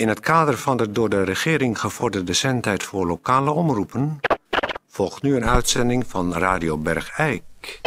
In 0.00 0.08
het 0.08 0.20
kader 0.20 0.58
van 0.58 0.76
de 0.76 0.90
door 0.90 1.08
de 1.08 1.22
regering 1.22 1.80
gevorderde 1.80 2.32
zendtijd 2.32 2.82
voor 2.82 3.06
lokale 3.06 3.50
omroepen 3.50 4.20
volgt 4.88 5.22
nu 5.22 5.36
een 5.36 5.44
uitzending 5.44 6.04
van 6.06 6.32
Radio 6.34 6.78
Bergijk. 6.78 7.80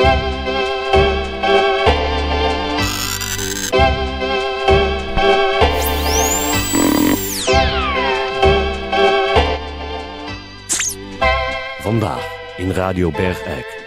Vandaag 11.80 12.32
in 12.58 12.72
Radio 12.72 13.12
Bergijk. 13.12 13.86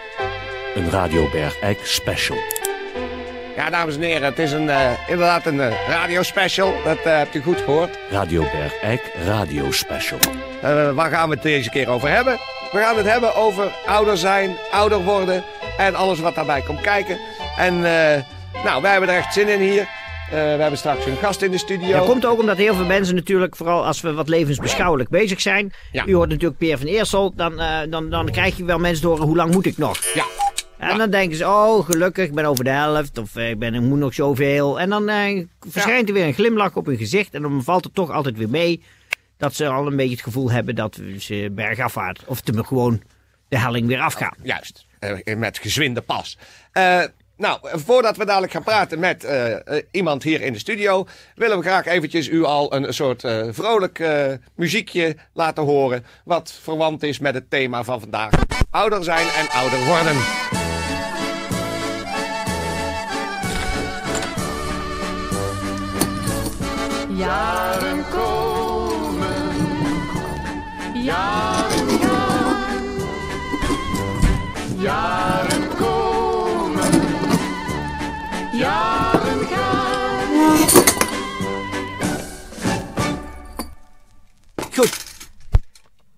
Een 0.75 0.91
Radio 0.91 1.31
Bergijk 1.31 1.79
special. 1.83 2.56
Ja, 3.57 3.71
dames 3.71 3.95
en 3.95 4.03
heren, 4.03 4.23
het 4.23 4.39
is 4.39 4.53
een, 4.53 4.65
uh, 4.65 4.91
inderdaad 5.09 5.47
een 5.47 5.55
uh, 5.55 5.89
radiospecial. 5.89 6.75
Dat 6.85 6.99
uh, 6.99 7.05
hebt 7.05 7.35
u 7.35 7.43
goed 7.43 7.61
gehoord. 7.61 7.99
Radio 8.11 8.43
Bergijk 8.43 9.13
Radio 9.25 9.71
Special. 9.71 10.19
waar 10.95 11.11
gaan 11.11 11.29
we 11.29 11.35
het 11.35 11.43
deze 11.43 11.71
keer 11.71 11.89
over 11.89 12.09
hebben? 12.09 12.39
We 12.73 12.79
gaan 12.79 12.97
het 12.97 13.07
hebben 13.07 13.35
over 13.35 13.73
ouder 13.87 14.17
zijn, 14.17 14.57
ouder 14.71 15.03
worden 15.03 15.45
en 15.77 15.95
alles 15.95 16.21
wat 16.21 16.35
daarbij 16.35 16.63
komt 16.63 16.81
kijken. 16.81 17.19
En 17.57 17.81
nou, 18.65 18.83
wij 18.83 18.91
hebben 18.91 19.09
er 19.09 19.17
echt 19.17 19.33
zin 19.33 19.49
in 19.49 19.61
hier. 19.61 19.89
we 20.31 20.37
hebben 20.37 20.79
straks 20.79 21.07
een 21.07 21.17
gast 21.17 21.43
in 21.43 21.51
de 21.51 21.59
studio. 21.59 21.97
Dat 21.97 22.07
komt 22.07 22.27
ook 22.27 22.41
omdat 22.41 22.57
heel 22.57 22.75
veel 22.75 22.85
mensen 22.85 23.15
natuurlijk, 23.15 23.57
vooral 23.57 23.87
als 23.87 24.01
we 24.01 24.13
wat 24.13 24.29
levensbeschouwelijk 24.29 25.09
bezig 25.09 25.41
zijn. 25.41 25.73
Ja. 25.93 26.05
U 26.07 26.15
hoort 26.15 26.29
natuurlijk 26.29 26.59
Peer 26.59 26.79
van 26.79 26.87
Eersel, 26.87 27.33
dan, 27.35 27.61
dan, 27.91 28.11
dan 28.11 28.31
krijg 28.31 28.57
je 28.57 28.65
wel 28.65 28.79
mensen 28.79 29.03
door 29.03 29.19
hoe 29.19 29.37
lang 29.37 29.53
moet 29.53 29.67
ik 29.67 29.79
nog? 29.79 29.99
Ja. 30.15 30.46
En 30.79 30.99
dan 30.99 31.11
denken 31.11 31.37
ze, 31.37 31.45
oh 31.45 31.85
gelukkig, 31.85 32.25
ik 32.25 32.35
ben 32.35 32.45
over 32.45 32.65
de 32.65 32.71
helft. 32.71 33.19
Of 33.19 33.37
ik, 33.37 33.59
ben, 33.59 33.75
ik 33.75 33.81
moet 33.81 33.99
nog 33.99 34.15
zoveel. 34.15 34.81
En 34.81 34.91
dan 34.91 35.09
eh, 35.09 35.45
verschijnt 35.69 36.09
er 36.09 36.15
weer 36.15 36.27
een 36.27 36.35
glimlach 36.35 36.77
op 36.77 36.87
hun 36.87 36.97
gezicht. 36.97 37.35
En 37.35 37.43
dan 37.43 37.65
valt 37.65 37.85
het 37.85 37.95
toch 37.95 38.11
altijd 38.11 38.37
weer 38.37 38.51
mee 38.51 38.83
dat 39.37 39.55
ze 39.55 39.69
al 39.69 39.87
een 39.87 39.97
beetje 39.97 40.15
het 40.15 40.23
gevoel 40.23 40.51
hebben 40.51 40.75
dat 40.75 41.01
ze 41.19 41.49
bergafwaarts. 41.53 42.23
Of 42.27 42.41
te 42.41 42.65
gewoon 42.65 43.03
de 43.49 43.59
helling 43.59 43.87
weer 43.87 44.01
afgaan. 44.01 44.35
Juist, 44.43 44.87
uh, 45.01 45.37
met 45.37 45.59
gezwinde 45.59 46.01
pas. 46.01 46.39
Uh, 46.73 47.03
nou, 47.37 47.59
voordat 47.63 48.17
we 48.17 48.25
dadelijk 48.25 48.53
gaan 48.53 48.63
praten 48.63 48.99
met 48.99 49.25
uh, 49.25 49.57
iemand 49.91 50.23
hier 50.23 50.41
in 50.41 50.53
de 50.53 50.59
studio, 50.59 51.07
willen 51.35 51.59
we 51.59 51.65
graag 51.65 51.87
eventjes 51.87 52.29
u 52.29 52.45
al 52.45 52.75
een 52.75 52.95
soort 52.95 53.25
vrolijk 53.51 54.05
muziekje 54.55 55.17
laten 55.33 55.65
horen. 55.65 56.05
Wat 56.25 56.59
verwant 56.63 57.03
is 57.03 57.19
met 57.19 57.35
het 57.35 57.51
thema 57.51 57.85
van 57.85 58.01
vandaag: 58.01 58.31
ouder 58.71 59.05
zijn 59.05 59.27
en 59.29 59.49
ouder 59.49 59.85
worden. 59.85 60.17
Jaren 67.17 68.05
komen, 68.11 69.57
jaren 70.95 71.89
gaan, 71.89 72.99
jaren 74.79 75.77
komen, 75.77 76.93
jaren 78.53 79.47
gaan. 79.47 80.29
Goed. 84.75 85.05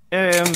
Um, 0.08 0.52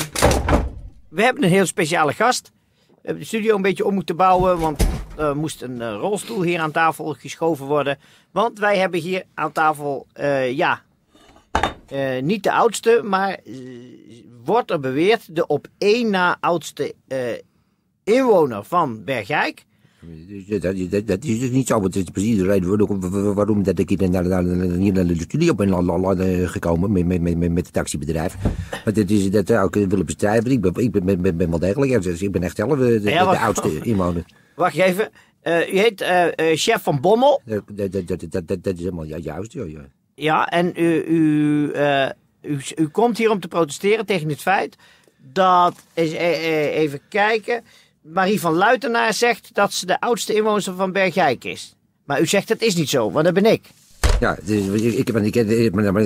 we 1.09 1.23
hebben 1.23 1.43
een 1.43 1.49
heel 1.49 1.65
speciale 1.65 2.13
gast. 2.13 2.51
We 2.87 2.93
hebben 3.01 3.19
de 3.19 3.27
studio 3.27 3.55
een 3.55 3.61
beetje 3.61 3.85
om 3.85 3.93
moeten 3.93 4.15
bouwen, 4.15 4.59
want 4.59 4.85
er 5.17 5.37
moest 5.37 5.61
een 5.61 5.75
uh, 5.75 5.95
rolstoel 5.95 6.41
hier 6.41 6.59
aan 6.59 6.71
tafel 6.71 7.13
geschoven 7.13 7.65
worden. 7.65 7.97
Want 8.31 8.59
wij 8.59 8.77
hebben 8.77 8.99
hier 8.99 9.23
aan 9.33 9.51
tafel, 9.51 10.07
uh, 10.19 10.51
ja, 10.51 10.81
uh, 11.93 12.21
niet 12.21 12.43
de 12.43 12.51
oudste, 12.51 13.01
maar 13.03 13.39
wordt 14.43 14.71
er 14.71 14.79
beweerd 14.79 15.35
de 15.35 15.47
op 15.47 15.67
één 15.77 16.09
na 16.09 16.37
oudste 16.39 16.95
inwoner 18.03 18.63
van 18.63 19.03
Bergijk. 19.03 19.65
Dat, 20.61 20.91
dat, 20.91 21.07
dat, 21.07 21.23
is 21.23 21.39
dus 21.39 21.49
niet 21.49 21.67
zo, 21.67 21.79
want 21.79 21.93
het 21.93 22.03
is 22.03 22.09
precies 22.11 22.37
de 22.37 22.45
reden 22.45 23.33
waarom, 23.33 23.63
dat 23.63 23.79
ik 23.79 23.89
hier 23.89 24.09
naar, 24.09 24.27
naar, 24.27 24.43
hier 24.43 24.93
naar 24.93 25.07
de 25.07 25.15
studio 25.19 25.55
ben 25.55 26.49
gekomen 26.49 26.91
met, 26.91 27.05
met, 27.05 27.21
met, 27.21 27.51
met 27.51 27.65
het 27.65 27.73
taxibedrijf. 27.73 28.35
Want 28.83 28.95
dat 28.95 29.09
is 29.09 29.31
dat 29.31 29.51
ook 29.53 29.73
willen 29.73 30.05
bestrijden. 30.05 30.51
Ik 30.51 30.61
ben, 30.61 30.73
ik 30.75 30.91
ben, 30.91 31.21
ben, 31.21 31.37
ben 31.37 31.49
wel 31.49 31.59
degelijk, 31.59 32.01
dus 32.01 32.21
ik 32.21 32.31
ben 32.31 32.43
echt 32.43 32.55
zelf 32.55 32.79
de, 32.79 33.01
de, 33.01 33.09
Ja, 33.09 33.19
de 33.19 33.25
wacht. 33.25 33.41
oudste 33.41 33.79
inwoner. 33.81 34.25
Wacht 34.55 34.75
even, 34.75 35.09
uh, 35.43 35.73
u 35.73 35.77
heet 35.77 36.01
uh, 36.01 36.25
uh, 36.25 36.55
chef 36.55 36.83
van 36.83 37.01
Bommel. 37.01 37.41
Dat, 37.45 37.63
dat, 37.91 38.07
dat, 38.47 38.63
dat, 38.63 38.73
is 38.73 38.79
helemaal 38.79 39.05
ju- 39.05 39.17
juist, 39.17 39.53
ja, 39.53 39.63
ja. 39.63 39.85
Ja, 40.15 40.47
en 40.49 40.71
u, 40.75 41.03
u, 41.07 41.71
uh, 41.75 42.09
u, 42.41 42.57
u 42.75 42.87
komt 42.87 43.17
hier 43.17 43.29
om 43.31 43.39
te 43.39 43.47
protesteren 43.47 44.05
tegen 44.05 44.29
het 44.29 44.41
feit 44.41 44.75
dat, 45.31 45.75
eens 45.93 46.11
even 46.11 46.99
kijken, 47.09 47.63
Marie 48.03 48.39
van 48.39 48.53
Luitenaar 48.53 49.13
zegt 49.13 49.49
dat 49.53 49.73
ze 49.73 49.85
de 49.85 49.99
oudste 49.99 50.33
inwoner 50.33 50.73
van 50.75 50.91
Bergijk 50.91 51.43
is. 51.43 51.75
Maar 52.05 52.21
u 52.21 52.25
zegt 52.25 52.47
dat 52.47 52.61
is 52.61 52.75
niet 52.75 52.89
zo, 52.89 53.11
want 53.11 53.25
dat 53.25 53.33
ben 53.33 53.45
ik. 53.45 53.61
Ja, 54.19 54.37
dus, 54.43 54.65
ik, 54.67 54.93
ik, 54.93 55.09
ik 55.09 55.31
ken, 55.31 55.71
maar, 55.73 56.03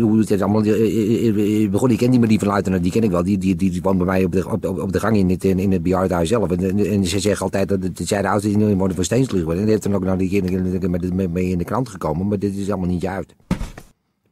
hoe 0.00 0.18
het 0.18 0.42
allemaal 0.42 0.64
eh, 0.64 1.70
begon, 1.70 1.90
ik 1.90 1.98
ken 1.98 2.10
die 2.10 2.20
Marie 2.20 2.38
van 2.38 2.48
Luitenaar, 2.48 2.82
die 2.82 2.92
ken 2.92 3.02
ik 3.02 3.10
wel. 3.10 3.22
Die, 3.22 3.38
die, 3.38 3.56
die, 3.56 3.82
woont 3.82 3.96
bij 3.96 4.06
mij 4.06 4.24
op 4.24 4.32
de, 4.32 4.48
op, 4.82 4.92
de 4.92 5.00
gang 5.00 5.16
in 5.16 5.30
het, 5.30 5.44
in 5.44 5.72
het 5.72 6.28
zelf. 6.28 6.50
En, 6.50 6.86
en 6.86 7.06
ze 7.06 7.20
zeggen 7.20 7.44
altijd 7.44 7.68
dat 7.68 7.80
zij 7.94 8.22
de 8.22 8.28
oudste 8.28 8.50
inwoner 8.50 8.94
van 8.94 9.04
Steensvlieg 9.04 9.44
wordt. 9.44 9.58
En 9.58 9.64
die 9.64 9.72
heeft 9.72 9.84
dan 9.84 9.94
ook 9.94 10.04
nou 10.04 10.18
die 10.18 10.28
keer 10.28 10.90
met, 10.90 11.32
mee 11.32 11.48
in 11.48 11.58
de 11.58 11.64
krant 11.64 11.88
gekomen, 11.88 12.28
maar 12.28 12.38
dit 12.38 12.56
is 12.56 12.70
allemaal 12.70 12.88
niet 12.88 13.02
juist. 13.02 13.34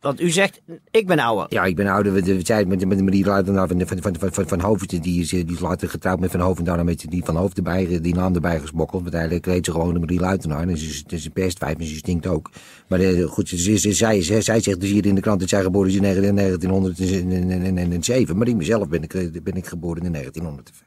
Want 0.05 0.21
u 0.21 0.31
zegt, 0.31 0.61
ik 0.91 1.07
ben 1.07 1.19
ouder. 1.19 1.47
Ja, 1.49 1.65
ik 1.65 1.77
ben 1.77 1.87
ouder. 1.87 2.13
We 2.13 2.41
zei 2.43 2.65
met, 2.65 2.87
met 2.87 3.03
Marie 3.03 3.25
Luitenaar 3.25 3.69
van, 3.69 3.87
van, 3.87 4.03
van, 4.03 4.33
van, 4.33 4.49
van 4.49 4.61
Hoofd. 4.61 5.03
Die 5.03 5.21
is, 5.21 5.29
die 5.29 5.53
is 5.53 5.61
later 5.61 5.89
getrouwd 5.89 6.21
met 6.21 6.31
Van 6.31 6.41
Hoofd. 6.41 6.59
En 6.59 6.65
daarna 6.65 6.83
met 6.83 7.05
die 7.09 7.25
Van 7.25 7.37
Hoofd 7.37 7.57
erbij, 7.57 8.01
die 8.01 8.15
naam 8.15 8.35
erbij 8.35 8.61
gesmokkeld. 8.61 9.03
Want 9.03 9.15
eigenlijk 9.15 9.47
heet 9.47 9.65
ze 9.65 9.71
gewoon 9.71 9.95
de 9.95 10.01
Marie 10.01 10.21
Luitenaar. 10.21 10.69
En 10.69 10.79
ze, 10.79 11.03
het 11.03 11.13
is 11.13 11.25
een 11.25 11.33
pestvijf 11.33 11.79
en 11.79 11.85
ze 11.85 11.95
stinkt 11.95 12.27
ook. 12.27 12.51
Maar 12.89 13.01
uh, 13.01 13.27
goed, 13.27 13.49
ze, 13.49 13.79
ze, 13.79 13.93
zij, 13.93 14.23
zij, 14.23 14.41
zij 14.41 14.61
zegt 14.61 14.81
dus 14.81 14.91
hier 14.91 15.07
in 15.07 15.15
de 15.15 15.21
krant 15.21 15.41
dat 15.41 15.49
zij 15.49 15.63
geboren 15.63 15.89
is 15.89 15.97
in 15.97 16.03
1907. 16.03 18.37
Maar 18.37 18.49
ik 18.49 18.57
mezelf 18.57 18.89
ben 18.89 19.03
ik, 19.03 19.43
ben 19.43 19.55
ik 19.55 19.67
geboren 19.67 20.03
in 20.03 20.13
1905. 20.13 20.83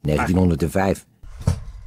1905. 0.00 1.06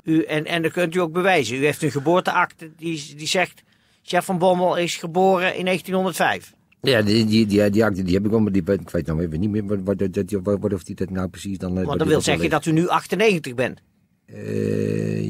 U, 0.04 0.24
en, 0.24 0.46
en 0.46 0.62
dat 0.62 0.72
kunt 0.72 0.96
u 0.96 1.00
ook 1.00 1.12
bewijzen. 1.12 1.58
U 1.58 1.66
heeft 1.66 1.84
een 1.84 1.92
geboorteakte 1.92 2.72
die, 2.78 3.14
die 3.18 3.28
zegt... 3.28 3.66
Chef 4.08 4.26
van 4.26 4.38
Bommel 4.38 4.78
is 4.78 4.96
geboren 4.96 5.56
in 5.56 5.66
1905. 5.66 6.54
Ja, 6.82 7.02
die, 7.02 7.26
die, 7.26 7.46
die, 7.46 7.70
die 7.70 8.04
die 8.04 8.14
heb 8.14 8.26
ik 8.26 8.32
wel, 8.32 8.40
maar 8.40 8.52
die, 8.52 8.62
ik 8.62 8.90
weet 8.90 9.06
nou 9.06 9.22
even 9.22 9.40
niet 9.40 9.50
meer 9.50 9.66
wat, 9.66 9.80
wat, 9.84 10.00
wat, 10.00 10.32
wat, 10.44 10.60
wat 10.60 10.74
of 10.74 10.84
die 10.84 10.96
dat 10.96 11.10
nou 11.10 11.28
precies 11.28 11.58
dan... 11.58 11.86
Want 11.86 12.00
dat 12.00 12.08
wil 12.08 12.22
zeggen 12.22 12.50
dat 12.50 12.66
u 12.66 12.72
nu 12.72 12.88
98 12.88 13.56
bent. 13.56 13.82
Uh, 14.26 15.24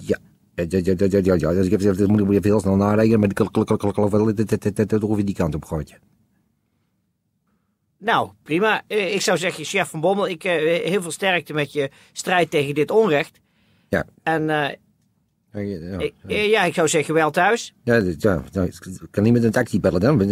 ja. 0.00 0.18
Ja, 0.54 0.64
ja, 0.68 0.94
ja, 0.96 1.20
ja, 1.22 1.34
ja. 1.34 1.52
Dus 1.52 1.66
ik 1.66 1.70
heb, 1.70 1.96
dat 1.96 2.08
moet 2.08 2.20
ik 2.20 2.28
even 2.30 2.42
heel 2.42 2.60
snel 2.60 2.76
narekenen, 2.76 3.20
maar 3.20 3.28
ik 3.28 3.40
geloof 3.88 4.10
wel 4.10 4.34
dat 4.74 5.02
ongeveer 5.02 5.24
die 5.24 5.34
kant 5.34 5.54
op 5.54 5.64
gaat. 5.64 5.98
Nou, 7.98 8.30
prima. 8.42 8.82
Uh, 8.88 9.14
ik 9.14 9.20
zou 9.20 9.38
zeggen, 9.38 9.64
chef 9.64 9.88
van 9.88 10.00
Bommel, 10.00 10.28
ik 10.28 10.42
heel 10.42 11.02
veel 11.02 11.10
sterkte 11.10 11.52
met 11.52 11.72
je 11.72 11.90
strijd 12.12 12.50
tegen 12.50 12.74
dit 12.74 12.90
onrecht. 12.90 13.40
Ja. 13.88 14.06
En... 14.22 14.78
Ja, 15.52 15.60
ja, 15.60 15.98
ik, 15.98 16.14
ja, 16.26 16.62
ik 16.64 16.74
zou 16.74 16.88
zeggen 16.88 17.14
wel 17.14 17.30
thuis. 17.30 17.74
Ja, 17.84 17.94
ja, 18.18 18.42
ja, 18.50 18.62
ik 18.62 18.72
kan 19.10 19.22
niet 19.22 19.32
met 19.32 19.44
een 19.44 19.50
taxi 19.50 19.80
bellen 19.80 20.00
dan. 20.00 20.20
Ik 20.20 20.28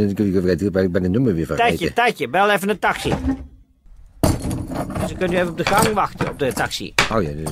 ben 0.92 1.02
het 1.02 1.12
nummer 1.12 1.34
weer 1.34 1.46
vergeten. 1.46 1.76
Tijdje, 1.76 1.92
tijdje, 1.92 2.28
bel 2.28 2.50
even 2.50 2.68
een 2.68 2.78
taxi. 2.78 3.14
Dus 4.20 5.08
dan 5.08 5.16
kunt 5.18 5.32
u 5.32 5.36
even 5.36 5.48
op 5.48 5.56
de 5.56 5.64
gang 5.64 5.92
wachten, 5.92 6.28
op 6.28 6.38
de 6.38 6.52
taxi. 6.52 6.94
Oh 7.12 7.22
ja, 7.22 7.30
dus, 7.30 7.50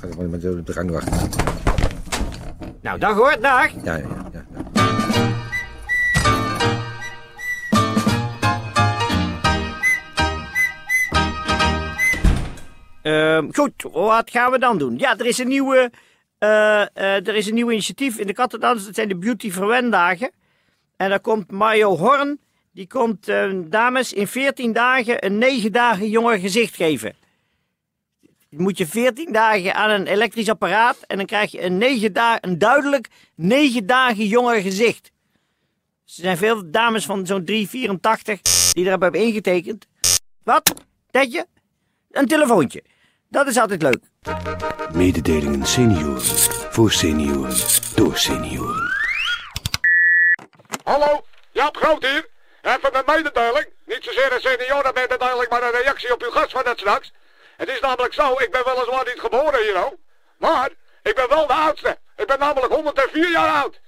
ga 0.00 0.22
met 0.22 0.44
op 0.44 0.66
de 0.66 0.72
gang 0.72 0.90
wachten. 0.90 1.28
Nou, 2.80 2.98
dag 2.98 3.16
hoor, 3.16 3.36
dag. 3.40 3.70
Ja, 3.84 3.96
ja, 3.96 3.98
ja. 3.98 4.30
ja. 4.32 4.60
Uh, 13.02 13.42
goed, 13.52 13.72
wat 13.92 14.30
gaan 14.30 14.50
we 14.50 14.58
dan 14.58 14.78
doen? 14.78 14.98
Ja, 14.98 15.18
er 15.18 15.26
is 15.26 15.38
een 15.38 15.48
nieuwe... 15.48 15.90
Uh, 16.42 16.48
uh, 16.48 17.26
er 17.26 17.34
is 17.34 17.46
een 17.46 17.54
nieuw 17.54 17.70
initiatief 17.70 18.18
in 18.18 18.26
de 18.26 18.32
Kattendans. 18.32 18.84
Dat 18.84 18.94
zijn 18.94 19.08
de 19.08 19.16
Beauty 19.16 19.50
Verwendagen. 19.50 20.30
En 20.96 21.08
daar 21.08 21.20
komt 21.20 21.50
Mario 21.50 21.96
Horn. 21.96 22.40
Die 22.72 22.86
komt 22.86 23.28
uh, 23.28 23.60
dames 23.64 24.12
in 24.12 24.26
14 24.26 24.72
dagen 24.72 25.24
een 25.24 25.38
9 25.38 25.72
dagen 25.72 26.08
jonger 26.08 26.38
gezicht 26.38 26.76
geven. 26.76 27.14
Moet 28.48 28.78
je 28.78 28.86
14 28.86 29.32
dagen 29.32 29.74
aan 29.74 29.90
een 29.90 30.06
elektrisch 30.06 30.48
apparaat. 30.48 30.98
En 31.06 31.16
dan 31.16 31.26
krijg 31.26 31.50
je 31.50 31.62
een, 31.62 31.78
9 31.78 32.12
dagen, 32.12 32.48
een 32.48 32.58
duidelijk 32.58 33.08
9 33.34 33.86
dagen 33.86 34.26
jonger 34.26 34.60
gezicht. 34.60 35.10
Dus 36.04 36.16
er 36.16 36.22
zijn 36.22 36.36
veel 36.36 36.70
dames 36.70 37.04
van 37.04 37.26
zo'n 37.26 37.50
3,84 37.50 37.56
die 38.72 38.86
erop 38.86 39.00
hebben 39.00 39.20
ingetekend. 39.20 39.86
Wat? 40.42 40.74
Een 42.10 42.26
telefoontje. 42.26 42.82
Dat 43.32 43.46
is 43.46 43.58
altijd 43.58 43.82
leuk. 43.82 44.00
Mededelingen 44.92 45.66
senioren. 45.66 46.20
Voor 46.70 46.92
senioren. 46.92 47.56
Door 47.94 48.16
senioren. 48.16 48.92
Hallo, 50.84 51.24
Jaap 51.52 51.76
Groot 51.76 52.02
hier. 52.02 52.28
Even 52.62 52.92
mijn 52.92 53.04
mededeling. 53.06 53.66
Niet 53.84 54.04
zozeer 54.04 54.32
een 54.32 54.40
seniorenmededeling, 54.40 55.48
maar 55.48 55.62
een 55.62 55.80
reactie 55.82 56.12
op 56.12 56.22
uw 56.22 56.30
gast 56.30 56.50
van 56.50 56.64
net 56.64 56.78
straks. 56.78 57.12
Het 57.56 57.68
is 57.68 57.80
namelijk 57.80 58.14
zo, 58.14 58.32
ik 58.32 58.50
ben 58.50 58.64
weliswaar 58.64 59.04
niet 59.04 59.20
geboren 59.20 59.62
hier, 59.62 59.78
hoor. 59.78 59.96
Maar 60.36 60.70
ik 61.02 61.14
ben 61.14 61.28
wel 61.28 61.46
de 61.46 61.52
oudste. 61.52 61.98
Ik 62.16 62.26
ben 62.26 62.38
namelijk 62.38 62.72
104 62.72 63.30
jaar 63.30 63.62
oud. 63.62 63.80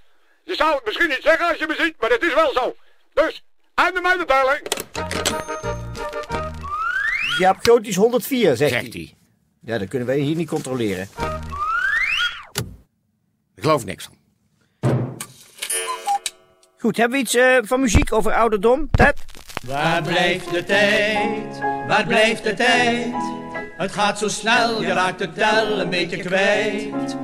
Je 0.44 0.54
zou 0.54 0.74
het 0.74 0.84
misschien 0.84 1.08
niet 1.08 1.22
zeggen 1.22 1.48
als 1.48 1.58
je 1.58 1.66
me 1.66 1.74
ziet, 1.74 1.94
maar 2.00 2.10
het 2.10 2.22
is 2.22 2.34
wel 2.34 2.52
zo. 2.52 2.76
Dus, 3.14 3.42
einde 3.74 4.00
mededeling. 4.00 4.62
Jaap 7.38 7.56
Groot 7.62 7.86
is 7.86 7.96
104, 7.96 8.56
zegt, 8.56 8.72
Zegt 8.72 8.92
hij. 8.92 9.14
Ja, 9.64 9.78
dat 9.78 9.88
kunnen 9.88 10.08
wij 10.08 10.18
hier 10.18 10.36
niet 10.36 10.48
controleren. 10.48 11.08
Ik 13.54 13.62
geloof 13.62 13.84
niks 13.84 14.04
van. 14.04 14.14
Goed, 16.78 16.96
hebben 16.96 17.18
we 17.18 17.24
iets 17.24 17.34
eh, 17.34 17.56
van 17.62 17.80
muziek 17.80 18.12
over 18.12 18.32
ouderdom? 18.32 18.90
Ted? 18.90 19.24
Waar 19.66 20.02
blijft 20.02 20.50
de 20.50 20.64
tijd? 20.64 21.58
Waar 21.88 22.06
blijft 22.06 22.44
de 22.44 22.54
tijd? 22.54 23.14
Het 23.76 23.92
gaat 23.92 24.18
zo 24.18 24.28
snel, 24.28 24.82
je 24.82 24.92
raakt 24.92 25.20
het 25.20 25.34
tel 25.34 25.80
een 25.80 25.90
beetje 25.90 26.16
kwijt. 26.16 27.16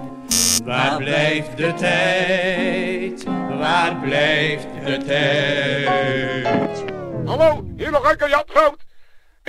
Waar 0.65 0.97
blijft 0.97 1.57
de 1.57 1.75
tijd? 1.75 3.25
Waar 3.59 3.97
blijft 3.97 4.67
de 4.85 4.99
tijd? 5.07 6.85
Hallo, 7.25 7.65
hier 7.77 7.91
nog 7.91 8.11
een 8.11 8.17
keer 8.17 8.29
Jaap 8.29 8.51
Groot. 8.51 8.90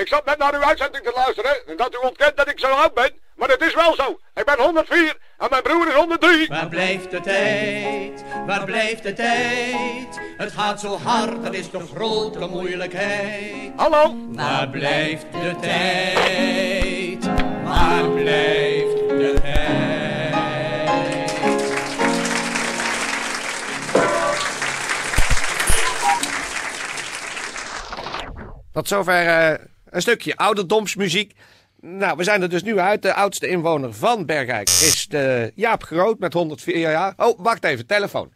Ik 0.01 0.07
zat 0.07 0.25
net 0.25 0.37
naar 0.37 0.53
uw 0.53 0.63
uitzending 0.63 1.03
te 1.03 1.11
luisteren 1.15 1.67
en 1.67 1.77
dat 1.77 1.93
u 1.93 1.97
ontkent 1.97 2.37
dat 2.37 2.49
ik 2.49 2.59
zo 2.59 2.67
oud 2.67 2.93
ben. 2.93 3.11
Maar 3.35 3.49
het 3.49 3.61
is 3.61 3.73
wel 3.73 3.95
zo. 3.95 4.19
Ik 4.35 4.45
ben 4.45 4.59
104 4.59 5.17
en 5.37 5.47
mijn 5.49 5.61
broer 5.61 5.87
is 5.87 5.93
103. 5.93 6.47
Waar 6.47 6.67
blijft 6.67 7.11
de 7.11 7.19
tijd? 7.19 8.23
Waar 8.45 8.65
blijft 8.65 9.03
de 9.03 9.13
tijd? 9.13 10.19
Het 10.37 10.51
gaat 10.51 10.79
zo 10.79 10.97
hard, 10.97 11.45
er 11.45 11.53
is 11.53 11.69
toch 11.69 11.89
grote 11.95 12.47
moeilijkheid. 12.47 13.71
Hallo, 13.75 14.15
Waar 14.31 14.69
blijft 14.69 15.25
de 15.31 15.55
tijd? 15.61 17.25
Waar 17.63 18.09
blijft 18.09 19.09
de 19.09 19.33
tijd? 19.41 20.01
Tot 28.71 28.87
zover 28.87 29.27
eh, 29.27 29.70
een 29.91 30.01
stukje 30.01 30.35
ouderdomsmuziek. 30.35 31.33
Nou, 31.79 32.17
we 32.17 32.23
zijn 32.23 32.41
er 32.41 32.49
dus 32.49 32.63
nu 32.63 32.79
uit. 32.79 33.01
De 33.01 33.13
oudste 33.13 33.47
inwoner 33.47 33.93
van 33.93 34.25
Bergijk 34.25 34.69
is 34.69 35.05
de 35.07 35.51
Jaap 35.55 35.83
Groot 35.83 36.19
met 36.19 36.33
104 36.33 36.79
jaar. 36.79 37.13
Oh, 37.17 37.39
wacht 37.39 37.63
even, 37.63 37.85
telefoon. 37.85 38.33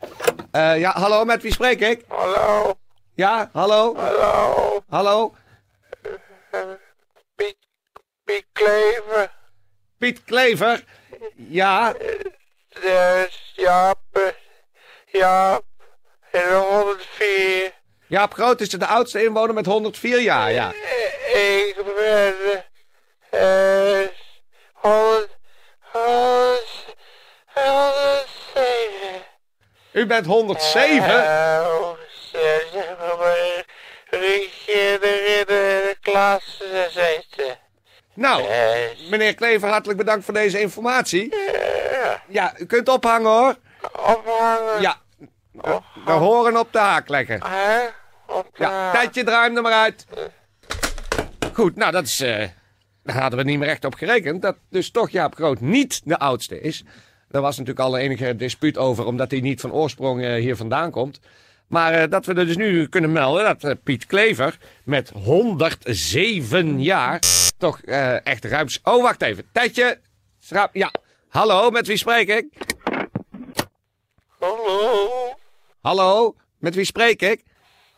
Eh, 0.51 0.79
ja, 0.79 0.91
hallo, 0.91 1.25
met 1.25 1.41
wie 1.41 1.51
spreek 1.53 1.79
ik? 1.79 2.03
hallo, 2.07 2.73
Ja, 3.15 3.49
hallo? 3.53 3.95
hallo. 3.95 4.83
Hallo? 4.89 5.35
Piet, 7.35 7.57
Piet 8.23 8.45
Klever. 8.51 9.31
Piet 9.97 10.23
Klever? 10.23 10.83
Ja, 11.35 11.93
Dus 12.81 13.51
Jaap, 13.55 13.99
eh, 14.11 14.21
Jaap, 15.11 15.63
en 16.31 16.57
104. 16.57 17.73
Jaap 18.07 18.33
Groot 18.33 18.61
is 18.61 18.69
de 18.69 18.85
oudste 18.85 19.23
inwoner 19.23 19.53
met 19.53 19.65
104 19.65 20.21
jaar, 20.21 20.51
ja. 20.51 20.71
Ik 21.33 21.75
ben 23.31 24.09
100, 24.73 25.29
107. 25.91 26.59
U 29.91 30.05
bent 30.05 30.25
107? 30.25 31.01
Oh, 31.01 31.89
zeg 32.31 32.65
maar, 33.17 33.65
Rietje 34.09 34.99
erin 35.01 35.45
de 35.45 35.95
klas 36.01 36.61
zitten. 36.89 37.57
Nou, 38.13 38.43
meneer 39.09 39.35
Klever, 39.35 39.69
hartelijk 39.69 39.97
bedankt 39.97 40.25
voor 40.25 40.33
deze 40.33 40.59
informatie. 40.59 41.35
Ja, 42.27 42.53
u 42.57 42.65
kunt 42.65 42.89
ophangen 42.89 43.31
hoor. 43.31 43.55
Ophangen. 43.91 44.81
Ja, 44.81 45.01
we, 45.61 45.79
we 46.05 46.11
horen 46.11 46.57
op 46.59 46.71
de 46.71 46.79
haak 46.79 47.09
leggen. 47.09 47.39
Hè? 47.43 47.79
Ja, 48.53 48.91
tijdje 48.91 49.23
draai 49.23 49.47
hem 49.47 49.55
er 49.55 49.61
maar 49.61 49.73
uit. 49.73 50.05
Goed, 51.53 51.75
nou 51.75 51.91
dat 51.91 52.03
is... 52.05 52.19
eh, 52.19 52.47
daar 53.03 53.21
hadden 53.21 53.39
we 53.39 53.45
niet 53.45 53.59
meer 53.59 53.69
echt 53.69 53.85
op 53.85 53.93
gerekend. 53.93 54.41
Dat 54.41 54.57
dus 54.69 54.91
toch 54.91 55.09
Jaap 55.09 55.35
Groot 55.35 55.59
niet 55.59 56.01
de 56.03 56.17
oudste 56.19 56.61
is. 56.61 56.83
Daar 57.29 57.41
was 57.41 57.57
natuurlijk 57.57 57.85
al 57.85 57.97
enige 57.97 58.35
dispuut 58.35 58.77
over, 58.77 59.05
omdat 59.05 59.31
hij 59.31 59.39
niet 59.39 59.61
van 59.61 59.71
oorsprong 59.71 60.23
eh, 60.23 60.33
hier 60.33 60.55
vandaan 60.55 60.91
komt. 60.91 61.19
Maar 61.67 61.93
eh, 61.93 62.09
dat 62.09 62.25
we 62.25 62.33
er 62.33 62.45
dus 62.45 62.57
nu 62.57 62.87
kunnen 62.87 63.11
melden 63.11 63.43
dat 63.43 63.63
eh, 63.63 63.71
Piet 63.83 64.05
Klever 64.05 64.57
met 64.83 65.09
107 65.09 66.81
jaar 66.83 67.19
toch 67.57 67.81
eh, 67.81 68.25
echt 68.25 68.45
ruim... 68.45 68.67
Oh, 68.83 69.01
wacht 69.03 69.21
even. 69.21 69.45
Tijdje. 69.51 69.99
Schraap, 70.39 70.75
ja. 70.75 70.91
Hallo, 71.29 71.69
met 71.69 71.87
wie 71.87 71.97
spreek 71.97 72.27
ik? 72.27 72.45
Hallo, 74.39 75.24
Hallo, 75.85 76.35
met 76.57 76.75
wie 76.75 76.85
spreek 76.85 77.21
ik? 77.21 77.43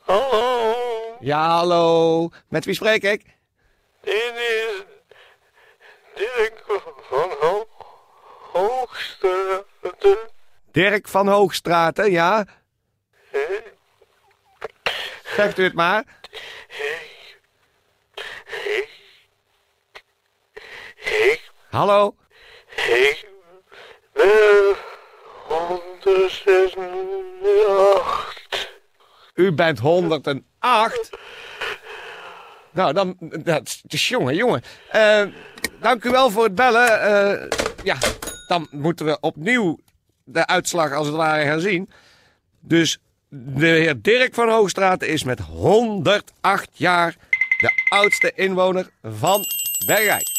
hallo. 0.05 0.75
Ja, 1.19 1.47
hallo. 1.47 2.29
Met 2.49 2.65
wie 2.65 2.73
spreek 2.73 3.03
ik? 3.03 3.25
Dit 4.01 4.33
is 4.35 4.83
Dirk 6.15 6.63
van 7.09 7.31
Ho 7.39 7.67
Hoogste. 8.51 9.65
Dirk 10.71 11.07
van 11.07 11.27
Hoogstraten, 11.27 12.11
ja? 12.11 12.45
Zegt 15.35 15.57
u 15.57 15.63
het 15.63 15.73
maar. 15.73 16.03
Ik, 20.95 21.51
Hallo? 21.69 22.15
ik 22.75 23.27
ben 24.13 24.66
108. 26.07 28.69
U 29.33 29.51
bent 29.51 29.79
108? 29.79 31.09
Nou, 32.71 32.93
dan... 32.93 33.17
Dat 33.43 33.81
is 33.87 34.07
jongen, 34.07 34.35
jongen. 34.35 34.61
Eh, 34.89 35.23
dank 35.81 36.03
u 36.03 36.09
wel 36.09 36.29
voor 36.29 36.43
het 36.43 36.55
bellen. 36.55 37.01
Eh, 37.01 37.49
ja, 37.83 37.97
dan 38.47 38.67
moeten 38.71 39.05
we 39.05 39.17
opnieuw 39.19 39.79
de 40.23 40.47
uitslag 40.47 40.93
als 40.93 41.07
het 41.07 41.15
ware 41.15 41.45
gaan 41.45 41.59
zien. 41.59 41.89
Dus 42.59 42.97
de 43.29 43.67
heer 43.67 44.01
Dirk 44.01 44.33
van 44.33 44.49
Hoogstraten 44.49 45.07
is 45.07 45.23
met 45.23 45.39
108 45.39 46.69
jaar 46.73 47.15
de 47.59 47.71
oudste 47.89 48.31
inwoner 48.35 48.89
van 49.03 49.43
Bergijk. 49.85 50.35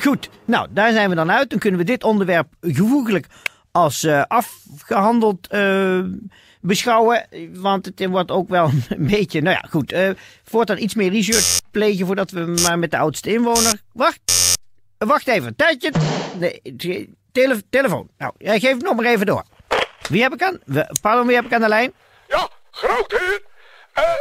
Goed, 0.00 0.28
nou, 0.44 0.68
daar 0.70 0.92
zijn 0.92 1.08
we 1.08 1.14
dan 1.14 1.30
uit. 1.30 1.50
Dan 1.50 1.58
kunnen 1.58 1.80
we 1.80 1.86
dit 1.86 2.04
onderwerp 2.04 2.48
gevoeglijk 2.60 3.26
als 3.76 4.02
eh, 4.04 4.22
afgehandeld 4.28 5.46
eh, 5.48 6.00
beschouwen. 6.60 7.26
Want 7.52 7.86
het 7.86 8.06
wordt 8.06 8.30
ook 8.30 8.48
wel 8.48 8.64
een 8.88 9.06
beetje, 9.06 9.40
nou 9.42 9.56
ja, 9.62 9.68
goed. 9.70 9.92
eh 9.92 10.10
voortaan 10.44 10.78
iets 10.78 10.94
meer 10.94 11.10
research 11.10 11.60
plegen 11.70 12.06
voordat 12.06 12.30
we 12.30 12.40
maar 12.62 12.78
met 12.78 12.90
de 12.90 12.98
oudste 12.98 13.32
inwoner... 13.32 13.80
Wacht, 13.92 14.20
wacht 14.98 15.28
even, 15.28 15.56
tijdje. 15.56 15.92
Nee, 16.38 16.62
tele, 17.32 17.62
telefoon. 17.70 18.08
Nou, 18.18 18.32
jij 18.38 18.58
geeft 18.60 18.82
nog 18.82 18.96
maar 18.96 19.04
even 19.04 19.26
door. 19.26 19.44
Wie 20.08 20.22
heb 20.22 20.32
ik 20.32 20.42
aan? 20.42 20.58
Pardon, 21.00 21.26
wie 21.26 21.36
heb 21.36 21.44
ik 21.44 21.52
aan 21.52 21.60
de 21.60 21.68
lijn? 21.68 21.92
Ja, 22.28 22.48
groot 22.70 23.10
heer. 23.10 23.42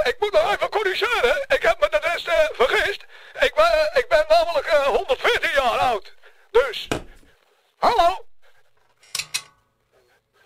Ik 0.04 0.16
moet 0.20 0.32
nog 0.32 0.54
even 0.56 0.70
corrigeren. 0.70 1.46
Ik 1.48 1.62
heb 1.62 1.80
me 1.80 1.88
de 1.90 2.00
rest 2.14 2.30
vergist. 2.54 3.06
Ik 3.40 3.52
ben, 3.56 4.02
ik 4.02 4.06
ben 4.10 4.26
namelijk 4.30 4.66
eh, 4.66 4.86
114 4.86 5.50
jaar 5.56 5.78
oud. 5.80 6.14
Dus, 6.52 6.88
hallo. 7.78 8.26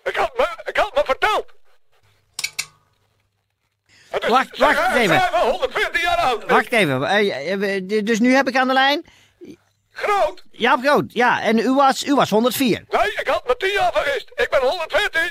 Ik 0.04 0.16
had 0.16 0.36
me, 0.38 0.48
ik 0.64 0.76
had 0.76 0.94
me 0.94 1.02
verteld. 1.04 1.46
Het 4.08 4.19
is- 4.19 4.19
Wacht, 4.30 4.58
wacht 4.58 4.94
even. 4.94 5.16
Ik 5.16 5.28
ben 5.30 5.40
114 5.40 6.00
jaar 6.00 6.16
oud. 6.16 6.44
Wacht 6.50 6.72
even. 6.72 7.04
eh, 7.04 8.04
dus 8.04 8.18
nu 8.20 8.34
heb 8.34 8.48
ik 8.48 8.56
aan 8.56 8.66
de 8.68 8.72
lijn... 8.72 9.04
Groot. 9.92 10.44
Jaap 10.50 10.80
Groot, 10.82 11.12
ja. 11.12 11.40
En 11.42 11.58
u 11.58 11.74
was, 11.74 12.04
u 12.04 12.14
was 12.14 12.30
104. 12.30 12.84
Nee, 12.88 13.12
ik 13.12 13.26
had 13.26 13.46
me 13.46 13.56
10 13.56 13.72
jaar 13.72 13.92
vergist. 13.92 14.30
Ik 14.34 14.46
ben 14.50 14.60
114. 14.60 15.30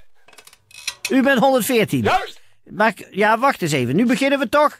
U 1.10 1.22
bent 1.24 1.39
114. 1.39 2.03
Juist. 2.03 2.41
Maar 2.63 2.94
ja, 3.12 3.38
wacht 3.38 3.62
eens 3.62 3.72
even. 3.72 3.96
Nu 3.96 4.06
beginnen 4.06 4.39
we 4.39 4.50
toch. 4.50 4.79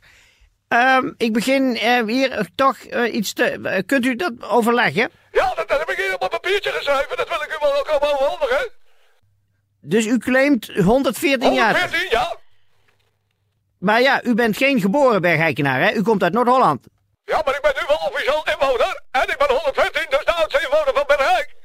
Ehm, 0.68 1.12
ik 1.18 1.34
begin 1.34 1.78
eh, 1.78 2.04
hier 2.06 2.32
eh, 2.32 2.46
toch 2.56 2.78
iets 3.12 3.34
te. 3.34 3.84
kunt 3.86 4.06
u 4.06 4.16
dat 4.16 4.34
overleggen? 4.42 5.10
Ja, 5.32 5.54
dat, 5.56 5.68
dat 5.70 5.80
heb 5.80 5.90
ik 5.90 5.98
hier 5.98 6.14
op 6.14 6.22
een 6.24 6.30
papiertje 6.30 6.72
geschreven. 6.72 7.18
Dat 7.18 7.30
wil 7.30 7.42
ik 7.42 7.50
u 7.54 7.58
wel 7.60 7.80
ook 7.80 7.88
komen 7.88 8.12
overhandigen. 8.14 8.70
Dus 9.82 10.06
u 10.06 10.18
claimt 10.18 10.66
114 10.76 11.54
jaar. 11.54 11.80
114, 11.80 12.08
ja. 12.10 12.36
Maar 13.80 14.02
ja, 14.02 14.24
u 14.24 14.34
bent 14.34 14.58
geen 14.58 14.80
geboren 14.80 15.22
bergheikenaar, 15.22 15.82
hè? 15.82 15.94
U 15.94 16.02
komt 16.02 16.24
uit 16.24 16.34
Noord-Holland. 16.34 16.88
Ja, 17.26 17.42
maar 17.46 17.56
ik 17.56 17.62
ben 17.62 17.72
nu 17.76 17.82
wel 17.88 17.98
officieel 18.10 18.44
inwoner. 18.54 19.02
En 19.12 19.22
ik 19.22 19.36
ben 19.38 19.48
114, 19.48 20.06
dus 20.10 20.26
de 20.26 20.34
oudste 20.34 20.62
inwoner 20.62 20.94
van 20.94 21.04
Bergrijk. 21.08 21.56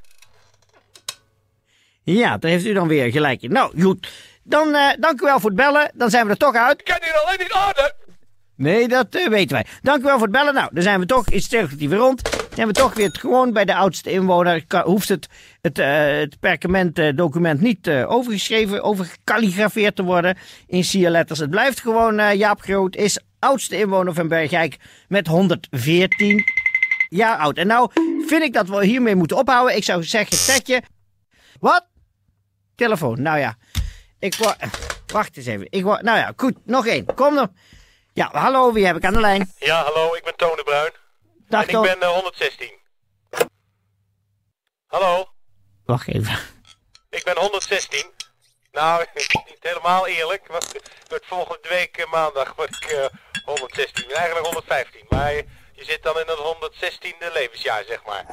Ja, 2.03 2.39
daar 2.39 2.51
heeft 2.51 2.65
u 2.65 2.73
dan 2.73 2.89
weer 2.89 3.11
gelijk 3.11 3.43
in. 3.43 3.53
Nou, 3.53 3.83
goed. 3.83 4.09
dan 4.43 4.75
eh, 4.75 4.89
dank 4.99 5.21
u 5.21 5.25
wel 5.25 5.41
voor 5.41 5.51
het 5.51 5.59
bellen. 5.59 5.91
Dan 5.95 6.11
zijn 6.11 6.25
we 6.25 6.31
er 6.31 6.39
toch 6.39 6.55
uit. 6.55 6.79
Ik 6.81 6.85
ken 6.85 6.99
hier 7.03 7.21
alleen 7.25 7.39
niet 7.39 7.53
aarde. 7.53 7.95
Nee, 8.57 8.89
dat 8.89 9.15
eh, 9.15 9.29
weten 9.29 9.53
wij. 9.53 9.67
Dank 9.83 10.01
u 10.01 10.05
wel 10.05 10.13
voor 10.13 10.23
het 10.23 10.37
bellen. 10.37 10.55
Nou, 10.55 10.69
dan 10.73 10.83
zijn 10.83 11.01
we 11.01 11.07
toch 11.07 11.29
iets 11.29 11.49
cirkeltje 11.49 11.89
weer 11.89 11.99
rond. 11.99 12.23
Zijn 12.55 12.67
we 12.67 12.73
toch 12.73 12.95
weer 12.95 13.11
gewoon 13.13 13.53
bij 13.53 13.65
de 13.65 13.75
oudste 13.75 14.11
inwoner. 14.11 14.65
Hoeft 14.85 15.09
het, 15.09 15.29
het, 15.61 15.79
eh, 15.79 16.07
het 16.07 16.41
perkament-document 16.41 17.61
niet 17.61 17.87
eh, 17.87 18.11
overgeschreven, 18.11 18.83
overgekalligrafeerd 18.83 19.97
te 19.97 20.03
worden 20.03 20.37
in 20.67 20.85
sierletters. 20.85 21.39
Het 21.39 21.51
blijft 21.51 21.81
gewoon 21.81 22.19
eh, 22.19 22.35
Jaap 22.35 22.61
Groot 22.61 22.97
is 22.97 23.21
oudste 23.39 23.79
inwoner 23.79 24.15
van 24.15 24.29
Bergijk 24.29 24.77
met 25.09 25.27
114 25.27 26.45
jaar 27.09 27.37
oud. 27.37 27.57
En 27.57 27.67
nou 27.67 27.91
vind 28.27 28.43
ik 28.43 28.53
dat 28.53 28.69
we 28.69 28.85
hiermee 28.85 29.15
moeten 29.15 29.37
ophouden. 29.37 29.77
Ik 29.77 29.85
zou 29.85 30.03
zeggen, 30.03 30.55
Tetje. 30.55 30.83
Wat? 31.61 31.87
Telefoon. 32.75 33.23
Nou 33.23 33.39
ja. 33.39 33.57
Ik. 34.19 34.35
Wacht 35.07 35.37
eens 35.37 35.47
even. 35.47 35.67
Ik. 35.71 35.85
Nou 35.85 36.19
ja, 36.19 36.33
goed. 36.37 36.55
Nog 36.65 36.87
één. 36.87 37.15
Kom 37.15 37.35
dan. 37.35 37.53
Ja, 38.13 38.29
hallo. 38.33 38.73
Wie 38.73 38.87
heb 38.87 38.97
ik 38.97 39.05
aan 39.05 39.13
de 39.13 39.21
lijn? 39.21 39.53
Ja, 39.59 39.83
hallo, 39.83 40.15
ik 40.15 40.25
ben 40.25 40.37
Toon 40.37 40.57
de 40.57 40.63
Bruin. 40.65 41.04
Dag 41.55 41.67
en 41.67 41.75
ik 41.75 41.81
ben 41.83 42.01
eh, 42.01 42.09
116. 42.15 42.73
Hallo, 44.87 45.29
Wacht 45.85 46.09
even. 46.09 46.39
ik 47.11 47.25
ben 47.25 47.39
116. 47.39 48.05
Nou, 48.73 49.05
niet 49.49 49.57
helemaal 49.61 50.07
eerlijk, 50.07 50.47
want 50.47 50.73
volgende 51.23 51.69
week 51.69 51.97
eh, 51.97 52.11
maandag 52.11 52.55
word 52.57 52.75
ik 52.77 52.85
eh, 52.91 53.05
116. 53.45 54.11
Eigenlijk 54.11 54.45
115, 54.47 55.05
maar 55.09 55.33
je, 55.33 55.45
je 55.73 55.85
zit 55.85 56.03
dan 56.03 56.15
in 56.19 56.27
het 56.27 56.39
116e 56.39 57.33
levensjaar, 57.33 57.85
zeg 57.89 58.05
maar. 58.05 58.25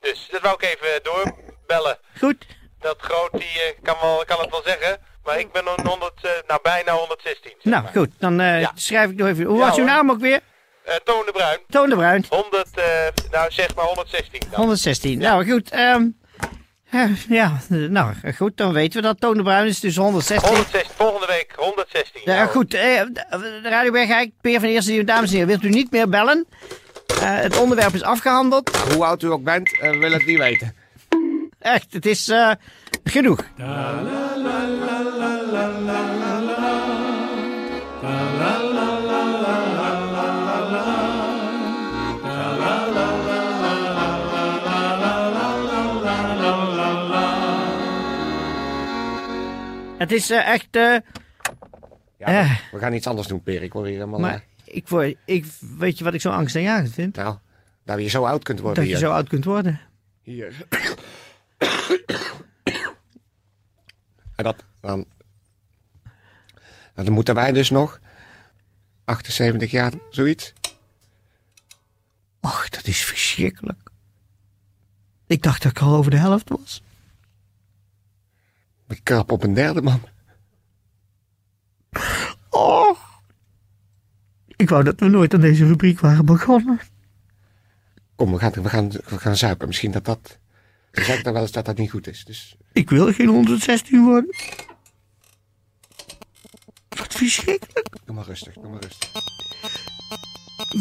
Dus 0.00 0.28
dat 0.30 0.40
wou 0.40 0.54
ik 0.54 0.62
even 0.62 1.02
doorbellen. 1.02 1.98
Goed. 2.18 2.46
Dat 2.80 2.96
groot, 3.00 3.32
die 3.32 3.62
eh, 3.62 3.82
kan, 3.82 3.96
wel, 4.00 4.24
kan 4.24 4.40
het 4.40 4.50
wel 4.50 4.62
zeggen, 4.64 5.00
maar 5.24 5.38
ik 5.38 5.52
ben 5.52 5.66
een 5.66 5.86
100, 5.86 6.24
eh, 6.24 6.30
nou 6.46 6.60
bijna 6.62 6.92
116. 6.92 7.50
zeg 7.58 7.64
Nou, 7.72 7.82
maar. 7.82 7.92
goed. 7.92 8.10
Dan 8.18 8.40
eh, 8.40 8.60
Ja. 8.60 8.72
schrijf 8.74 9.10
ik 9.10 9.16
nog 9.16 9.28
even. 9.28 9.44
Hoe 9.44 9.58
Ja, 9.58 9.66
was 9.66 9.76
uw 9.76 9.84
hoor. 9.84 9.92
naam 9.92 10.10
ook 10.10 10.20
weer? 10.20 10.40
Eh, 10.86 10.94
Toon 11.04 11.22
de 11.26 11.32
Bruin, 11.32 11.58
Toon 11.68 11.88
de 11.88 11.94
Bruin. 11.94 12.24
100, 12.28 12.68
eh, 12.74 12.84
nou 13.30 13.50
zeg 13.50 13.74
maar 13.74 13.84
116 13.84 14.40
dan. 14.50 14.60
116. 14.60 15.18
Nou, 15.18 15.50
goed. 15.50 15.70
ehm, 15.70 16.06
eh, 16.90 17.10
ja, 17.28 17.60
nou, 17.68 18.14
goed. 18.36 18.56
Dan 18.56 18.72
weten 18.72 19.00
we 19.00 19.06
dat 19.06 19.20
Toon 19.20 19.36
de 19.36 19.42
Bruin 19.42 19.66
is 19.66 19.80
dus 19.80 19.96
116. 19.96 20.48
116, 20.48 20.90
volgende 20.96 21.26
week 21.26 21.52
116. 21.56 22.20
Ja, 22.24 22.34
Nou, 22.34 22.48
goed. 22.48 22.74
eh, 22.74 22.80
de 22.80 23.60
de 23.62 23.68
Radio 23.68 23.90
Bergijk, 23.92 24.30
Peer 24.40 24.60
van 24.60 24.68
Eerste, 24.68 25.04
dames 25.04 25.28
en 25.28 25.32
heren, 25.34 25.48
wilt 25.48 25.62
u 25.64 25.68
niet 25.68 25.90
meer 25.90 26.08
bellen? 26.08 26.46
Eh, 27.06 27.16
het 27.20 27.56
onderwerp 27.58 27.94
is 27.94 28.02
afgehandeld. 28.02 28.76
Hoe 28.76 29.04
oud 29.04 29.22
u 29.22 29.26
ook 29.30 29.42
bent, 29.44 29.70
wil 29.80 30.12
het 30.12 30.26
niet 30.26 30.38
weten. 30.38 30.74
Echt, 31.58 31.92
het 31.92 32.06
is 32.06 32.28
eh, 32.28 32.50
genoeg. 33.04 33.44
Het 50.06 50.14
is 50.14 50.30
eh, 50.30 50.48
echt... 50.48 50.76
eh, 50.76 50.96
Ja, 52.18 52.26
Eh. 52.26 52.58
We 52.72 52.78
gaan 52.78 52.92
iets 52.92 53.06
anders 53.06 53.28
doen, 53.28 53.42
Per. 53.42 53.62
Ik 53.62 53.72
word 53.72 53.86
hier 53.86 53.94
helemaal... 53.94 54.20
maar 54.20 54.44
ik, 54.64 54.88
word, 54.88 55.16
ik 55.24 55.44
weet 55.78 55.98
je 55.98 56.04
wat 56.04 56.14
ik 56.14 56.20
zo 56.20 56.30
angstaanjagend 56.30 56.92
vind? 56.92 57.16
nou, 57.16 57.36
dat 57.84 58.00
je 58.00 58.08
zo 58.08 58.24
oud 58.24 58.42
kunt 58.42 58.60
worden 58.60 58.82
Dat 58.84 58.92
je 58.92 58.98
zo 58.98 59.10
oud 59.12 59.28
kunt 59.28 59.44
worden. 59.44 59.80
Hier. 60.22 60.66
en 64.36 64.44
dat 64.44 64.64
dan... 64.80 65.04
Dan 66.94 67.12
moeten 67.12 67.34
wij 67.34 67.52
dus 67.52 67.70
nog... 67.70 68.00
78 69.04 69.70
jaar, 69.70 69.92
zoiets. 70.10 70.52
Och, 72.40 72.68
dat 72.68 72.86
is 72.86 73.04
verschrikkelijk. 73.04 73.90
Ik 75.26 75.42
dacht 75.42 75.62
dat 75.62 75.70
ik 75.70 75.78
al 75.80 75.94
over 75.94 76.10
de 76.10 76.16
helft 76.16 76.48
was. 76.48 76.82
Ik 78.88 79.00
krap 79.02 79.32
op 79.32 79.42
een 79.42 79.54
derde, 79.54 79.82
man. 79.82 80.00
Oh. 82.50 82.98
Ik 84.56 84.68
wou 84.68 84.84
dat 84.84 85.00
we 85.00 85.08
nooit 85.08 85.34
aan 85.34 85.40
deze 85.40 85.66
rubriek 85.66 86.00
waren 86.00 86.24
begonnen. 86.24 86.80
Kom, 88.14 88.32
we 88.32 88.38
gaan, 88.38 88.52
we 88.52 88.68
gaan, 88.68 88.90
we 88.90 89.18
gaan 89.18 89.36
zuipen. 89.36 89.66
Misschien 89.66 89.90
dat 89.90 90.04
dat... 90.04 90.38
Ze 90.92 91.04
zeggen 91.04 91.24
dan 91.24 91.32
wel 91.32 91.42
eens 91.42 91.52
dat 91.52 91.64
dat 91.64 91.76
niet 91.76 91.90
goed 91.90 92.06
is. 92.06 92.24
Dus 92.24 92.56
Ik 92.72 92.90
wil 92.90 93.12
geen 93.12 93.28
116 93.28 94.04
worden. 94.04 94.34
Wat 96.88 97.14
verschrikkelijk. 97.14 97.88
doe 98.04 98.14
maar 98.14 98.24
rustig, 98.24 98.54
doe 98.54 98.68
maar 98.68 98.80
rustig. 98.82 99.10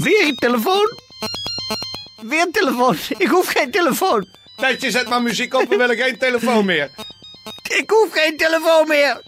Weer 0.04 0.28
een 0.28 0.36
telefoon. 0.36 1.00
Weer 2.30 2.42
een 2.42 2.52
telefoon. 2.52 2.96
Ik 3.18 3.28
hoef 3.28 3.48
geen 3.48 3.72
telefoon. 3.72 4.28
Tijdje, 4.56 4.92
zet 4.92 5.10
maar 5.10 5.22
muziek 5.22 5.54
op. 5.54 5.70
We 5.70 5.78
willen 5.78 5.98
geen 5.98 6.18
telefoon 6.18 6.66
meer. 6.66 6.92
Ik 7.68 7.90
hoef 7.90 8.12
geen 8.12 8.38
telefoon 8.38 8.88
meer. 8.88 9.22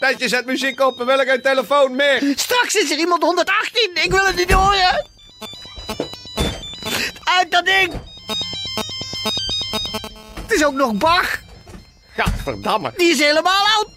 Tijdje, 0.00 0.28
zet 0.28 0.46
muziek 0.46 0.80
op. 0.80 0.98
We 0.98 1.04
willen 1.04 1.26
geen 1.26 1.42
telefoon 1.42 1.96
meer. 1.96 2.32
Straks 2.36 2.74
is 2.74 2.90
er 2.90 2.98
iemand 2.98 3.22
118. 3.22 3.90
Ik 3.94 4.10
wil 4.10 4.26
het 4.26 4.36
niet 4.36 4.52
horen. 4.52 5.06
Uit 7.24 7.50
dat 7.50 7.64
ding. 7.64 7.92
Het 10.42 10.52
is 10.52 10.64
ook 10.64 10.74
nog 10.74 10.94
Bach. 10.94 11.40
Gadverdamme. 12.16 12.92
Die 12.96 13.10
is 13.10 13.18
helemaal 13.18 13.64
oud. 13.76 13.88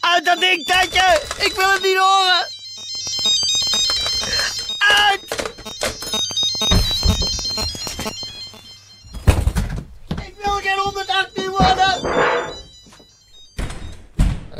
Uit 0.00 0.24
dat 0.24 0.40
ding, 0.40 0.66
Tetje. 0.66 1.20
Ik 1.38 1.52
wil 1.52 1.72
het 1.72 1.82
niet 1.82 1.96
horen. 1.96 2.61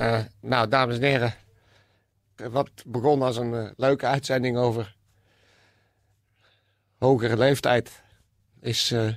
Eh, 0.02 0.20
nou, 0.40 0.68
dames 0.68 0.96
en 0.96 1.02
heren. 1.02 1.34
Wat 2.36 2.70
begon 2.86 3.22
als 3.22 3.36
een 3.36 3.54
eh, 3.54 3.70
leuke 3.76 4.06
uitzending 4.06 4.56
over 4.56 4.96
hogere 6.98 7.36
leeftijd, 7.36 8.02
is 8.60 8.90
eh, 8.90 9.08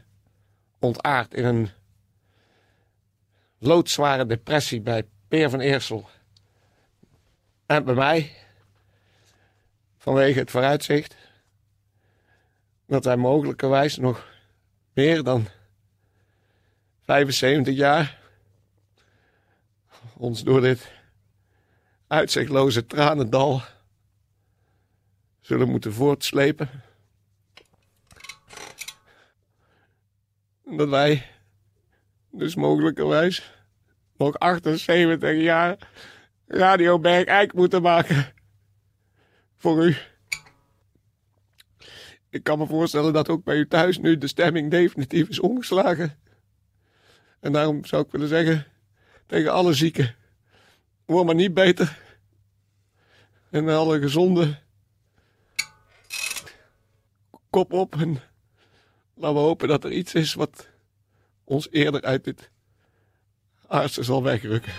ontaard 0.79 1.33
in 1.33 1.45
een 1.45 1.69
loodzware 3.57 4.25
depressie 4.25 4.81
bij 4.81 5.07
Peer 5.27 5.49
van 5.49 5.59
Eersel. 5.59 6.09
En 7.65 7.85
bij 7.85 7.95
mij, 7.95 8.31
vanwege 9.97 10.39
het 10.39 10.51
vooruitzicht, 10.51 11.15
dat 12.87 13.05
wij 13.05 13.15
mogelijkerwijs 13.15 13.97
nog 13.97 14.27
meer 14.93 15.23
dan 15.23 15.47
75 17.05 17.75
jaar 17.75 18.19
ons 20.17 20.43
door 20.43 20.61
dit 20.61 20.91
uitzichtloze 22.07 22.85
tranendal 22.85 23.61
zullen 25.41 25.69
moeten 25.69 25.93
voortslepen. 25.93 26.69
Dat 30.63 30.89
wij 30.89 31.31
dus 32.31 32.55
mogelijkerwijs 32.55 33.53
nog 34.17 34.39
78 34.39 35.41
jaar 35.41 35.89
Radio 36.47 36.99
moeten 37.53 37.81
maken. 37.81 38.33
Voor 39.55 39.85
u. 39.85 39.95
Ik 42.29 42.43
kan 42.43 42.57
me 42.57 42.67
voorstellen 42.67 43.13
dat 43.13 43.29
ook 43.29 43.43
bij 43.43 43.55
u 43.55 43.67
thuis 43.67 43.97
nu 43.97 44.17
de 44.17 44.27
stemming 44.27 44.71
definitief 44.71 45.29
is 45.29 45.39
omgeslagen. 45.39 46.24
En 47.45 47.51
daarom 47.51 47.85
zou 47.85 48.03
ik 48.03 48.11
willen 48.11 48.27
zeggen 48.27 48.65
tegen 49.25 49.51
alle 49.51 49.73
zieken. 49.73 50.15
Word 51.05 51.25
maar 51.25 51.35
niet 51.35 51.53
beter. 51.53 51.97
En 53.49 53.69
alle 53.69 53.99
gezonde. 53.99 54.59
Kop 57.49 57.73
op 57.73 57.95
en 57.95 58.21
laten 59.13 59.35
we 59.35 59.41
hopen 59.41 59.67
dat 59.67 59.83
er 59.83 59.91
iets 59.91 60.13
is 60.13 60.33
wat 60.33 60.67
ons 61.43 61.67
eerder 61.71 62.01
uit 62.01 62.23
dit 62.23 62.49
aardse 63.67 64.03
zal 64.03 64.23
wegrukken. 64.23 64.73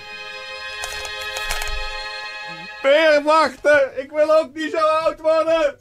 Peer, 2.82 3.22
wachten! 3.24 4.02
Ik 4.02 4.10
wil 4.10 4.38
ook 4.38 4.54
niet 4.54 4.70
zo 4.70 4.86
oud 4.86 5.20
worden! 5.20 5.76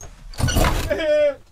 Peer! 0.88 1.45